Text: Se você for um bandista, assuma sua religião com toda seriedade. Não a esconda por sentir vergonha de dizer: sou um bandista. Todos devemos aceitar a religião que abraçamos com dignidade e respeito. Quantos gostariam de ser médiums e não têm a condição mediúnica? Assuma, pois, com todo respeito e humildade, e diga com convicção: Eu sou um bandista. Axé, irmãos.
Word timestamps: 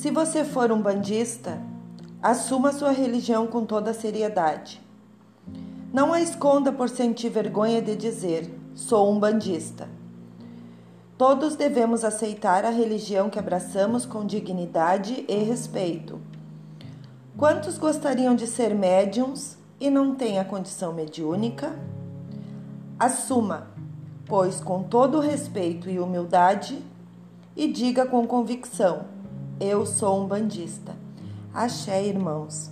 Se 0.00 0.10
você 0.10 0.46
for 0.46 0.72
um 0.72 0.80
bandista, 0.80 1.60
assuma 2.22 2.72
sua 2.72 2.90
religião 2.90 3.46
com 3.46 3.66
toda 3.66 3.92
seriedade. 3.92 4.80
Não 5.92 6.14
a 6.14 6.22
esconda 6.22 6.72
por 6.72 6.88
sentir 6.88 7.28
vergonha 7.28 7.82
de 7.82 7.94
dizer: 7.94 8.50
sou 8.74 9.12
um 9.12 9.20
bandista. 9.20 9.90
Todos 11.18 11.54
devemos 11.54 12.02
aceitar 12.02 12.64
a 12.64 12.70
religião 12.70 13.28
que 13.28 13.38
abraçamos 13.38 14.06
com 14.06 14.24
dignidade 14.24 15.22
e 15.28 15.34
respeito. 15.44 16.18
Quantos 17.36 17.76
gostariam 17.76 18.34
de 18.34 18.46
ser 18.46 18.74
médiums 18.74 19.58
e 19.78 19.90
não 19.90 20.14
têm 20.14 20.38
a 20.38 20.46
condição 20.46 20.94
mediúnica? 20.94 21.78
Assuma, 22.98 23.66
pois, 24.24 24.62
com 24.62 24.82
todo 24.82 25.20
respeito 25.20 25.90
e 25.90 26.00
humildade, 26.00 26.82
e 27.54 27.70
diga 27.70 28.06
com 28.06 28.26
convicção: 28.26 29.19
Eu 29.60 29.84
sou 29.84 30.24
um 30.24 30.26
bandista. 30.26 30.96
Axé, 31.52 32.02
irmãos. 32.02 32.70